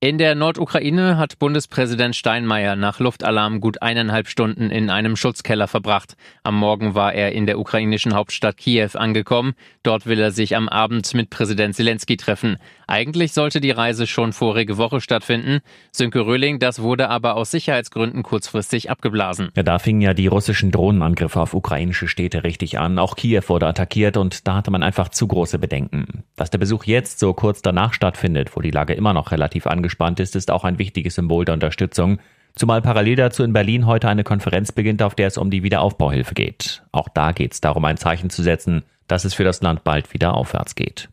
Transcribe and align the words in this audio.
In 0.00 0.16
der 0.16 0.36
Nordukraine 0.36 1.18
hat 1.18 1.40
Bundespräsident 1.40 2.14
Steinmeier 2.14 2.76
nach 2.76 3.00
Luftalarm 3.00 3.60
gut 3.60 3.82
eineinhalb 3.82 4.28
Stunden 4.28 4.70
in 4.70 4.90
einem 4.90 5.16
Schutzkeller 5.16 5.66
verbracht. 5.66 6.14
Am 6.44 6.54
Morgen 6.54 6.94
war 6.94 7.12
er 7.14 7.32
in 7.32 7.46
der 7.46 7.58
ukrainischen 7.58 8.14
Hauptstadt 8.14 8.58
Kiew 8.58 8.90
angekommen. 8.94 9.54
Dort 9.82 10.06
will 10.06 10.20
er 10.20 10.30
sich 10.30 10.54
am 10.54 10.68
Abend 10.68 11.14
mit 11.14 11.30
Präsident 11.30 11.74
Zelensky 11.74 12.16
treffen. 12.16 12.58
Eigentlich 12.86 13.32
sollte 13.32 13.60
die 13.60 13.72
Reise 13.72 14.06
schon 14.06 14.32
vorige 14.32 14.78
Woche 14.78 15.00
stattfinden. 15.00 15.62
Sönke 15.90 16.24
Röhling, 16.24 16.60
das 16.60 16.80
wurde 16.80 17.08
aber 17.08 17.34
aus 17.34 17.50
Sicherheitsgründen 17.50 18.22
kurzfristig 18.22 18.92
abgeblasen. 18.92 19.48
Ja, 19.56 19.64
da 19.64 19.80
fingen 19.80 20.00
ja 20.00 20.14
die 20.14 20.28
russischen 20.28 20.70
Drohnenangriffe 20.70 21.40
auf 21.40 21.54
ukrainische 21.54 22.06
Städte 22.06 22.44
richtig 22.44 22.78
an. 22.78 23.00
Auch 23.00 23.16
Kiew 23.16 23.42
wurde 23.48 23.66
attackiert 23.66 24.16
und 24.16 24.46
da 24.46 24.54
hatte 24.54 24.70
man 24.70 24.84
einfach 24.84 25.08
zu 25.08 25.26
große 25.26 25.58
Bedenken. 25.58 26.22
Dass 26.36 26.50
der 26.50 26.58
Besuch 26.58 26.84
jetzt 26.84 27.18
so 27.18 27.34
kurz 27.34 27.62
danach 27.62 27.94
stattfindet, 27.94 28.54
wo 28.54 28.60
die 28.60 28.70
Lage 28.70 28.94
immer 28.94 29.12
noch 29.12 29.32
relativ 29.32 29.66
angespannt 29.66 29.87
angespannt 29.88 30.20
ist, 30.20 30.36
ist 30.36 30.50
auch 30.50 30.64
ein 30.64 30.78
wichtiges 30.78 31.14
Symbol 31.14 31.46
der 31.46 31.54
Unterstützung. 31.54 32.18
Zumal 32.54 32.82
parallel 32.82 33.16
dazu 33.16 33.42
in 33.42 33.52
Berlin 33.54 33.86
heute 33.86 34.08
eine 34.08 34.24
Konferenz 34.24 34.72
beginnt, 34.72 35.02
auf 35.02 35.14
der 35.14 35.28
es 35.28 35.38
um 35.38 35.50
die 35.50 35.62
Wiederaufbauhilfe 35.62 36.34
geht. 36.34 36.82
Auch 36.92 37.08
da 37.08 37.32
geht 37.32 37.54
es 37.54 37.60
darum, 37.60 37.84
ein 37.84 37.96
Zeichen 37.96 38.28
zu 38.28 38.42
setzen, 38.42 38.82
dass 39.06 39.24
es 39.24 39.32
für 39.32 39.44
das 39.44 39.62
Land 39.62 39.84
bald 39.84 40.12
wieder 40.12 40.34
aufwärts 40.34 40.74
geht. 40.74 41.08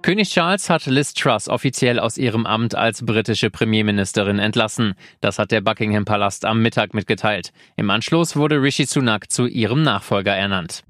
König 0.00 0.30
Charles 0.30 0.70
hat 0.70 0.86
Liz 0.86 1.12
Truss 1.14 1.48
offiziell 1.48 1.98
aus 1.98 2.16
ihrem 2.16 2.46
Amt 2.46 2.74
als 2.76 3.04
britische 3.04 3.50
Premierministerin 3.50 4.38
entlassen. 4.38 4.94
Das 5.20 5.38
hat 5.38 5.50
der 5.50 5.60
Buckingham 5.60 6.04
Palast 6.04 6.44
am 6.44 6.62
Mittag 6.62 6.94
mitgeteilt. 6.94 7.52
Im 7.76 7.90
Anschluss 7.90 8.36
wurde 8.36 8.62
Rishi 8.62 8.86
Sunak 8.86 9.30
zu 9.30 9.46
ihrem 9.46 9.82
Nachfolger 9.82 10.34
ernannt. 10.34 10.84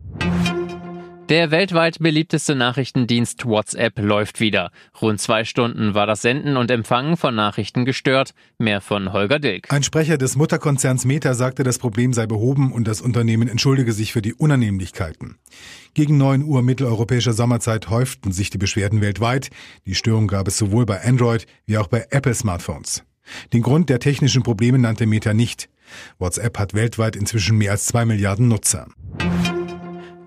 Der 1.29 1.51
weltweit 1.51 1.99
beliebteste 1.99 2.55
Nachrichtendienst 2.55 3.47
WhatsApp 3.47 3.99
läuft 3.99 4.39
wieder. 4.39 4.71
Rund 5.03 5.21
zwei 5.21 5.43
Stunden 5.43 5.93
war 5.93 6.07
das 6.07 6.23
Senden 6.23 6.57
und 6.57 6.71
Empfangen 6.71 7.17
von 7.17 7.35
Nachrichten 7.35 7.85
gestört. 7.85 8.33
Mehr 8.59 8.81
von 8.81 9.13
Holger 9.13 9.41
Dilk. 9.41 9.73
Ein 9.73 9.83
Sprecher 9.83 10.19
des 10.19 10.37
Mutterkonzerns 10.37 11.05
Meta 11.05 11.35
sagte, 11.35 11.65
das 11.65 11.81
Problem 11.81 12.13
sei 12.13 12.27
behoben 12.27 12.71
und 12.71 12.87
das 12.87 13.01
Unternehmen 13.01 13.49
entschuldige 13.49 13.93
sich 13.93 14.13
für 14.13 14.23
die 14.23 14.35
Unannehmlichkeiten. 14.35 15.37
Gegen 15.95 16.17
9 16.17 16.45
Uhr 16.45 16.63
mitteleuropäischer 16.63 17.33
Sommerzeit 17.33 17.91
häuften 17.91 18.31
sich 18.31 18.51
die 18.51 18.59
Beschwerden 18.59 19.01
weltweit. 19.01 19.51
Die 19.85 19.97
Störung 19.97 20.29
gab 20.29 20.47
es 20.47 20.57
sowohl 20.57 20.87
bei 20.87 21.03
Android 21.03 21.49
wie 21.67 21.77
auch 21.79 21.89
bei 21.89 22.07
Apple 22.11 22.35
Smartphones. 22.35 23.03
Den 23.53 23.63
Grund 23.63 23.91
der 23.91 23.99
technischen 23.99 24.45
Probleme 24.45 24.79
nannte 24.79 25.07
Meta 25.07 25.35
nicht. 25.35 25.69
WhatsApp 26.21 26.57
hat 26.57 26.75
weltweit 26.75 27.17
inzwischen 27.17 27.59
mehr 27.59 27.73
als 27.73 27.87
zwei 27.87 28.05
Milliarden 28.05 28.47
Nutzer. 28.47 28.87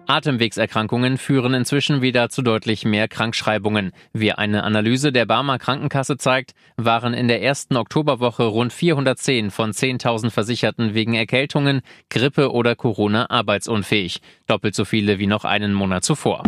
Atemwegserkrankungen 0.10 1.20
führen 1.20 1.54
inzwischen 1.54 2.02
wieder 2.02 2.30
zu 2.30 2.42
deutlich 2.42 2.84
mehr 2.84 3.08
Krankschreibungen. 3.08 3.92
Wie 4.12 4.32
eine 4.32 4.64
Analyse 4.64 5.12
der 5.12 5.28
Barmer 5.28 5.60
Krankenkasse 5.60 6.18
zeigt, 6.18 6.54
waren 6.78 7.14
in 7.14 7.28
der 7.28 7.44
ersten 7.44 7.78
Oktoberwoche 7.78 8.44
rund 8.44 8.74
410 8.74 9.52
von 9.52 9.72
10.000 9.72 10.32
Versicherten 10.32 10.96
wegen 10.96 11.14
Erkältungen, 11.14 11.82
Grippe 12.10 12.52
oder 12.52 12.76
Corona 12.76 13.30
arbeitsunfähig. 13.30 14.22
Doppelt 14.48 14.74
so 14.74 14.84
viele 14.84 15.20
wie 15.20 15.28
noch 15.28 15.46
einen 15.46 15.74
Monat 15.74 16.04
zuvor. 16.04 16.42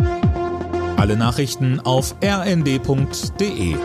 Alle 0.96 1.16
Nachrichten 1.16 1.78
auf 1.78 2.16
rnd.de 2.20 3.76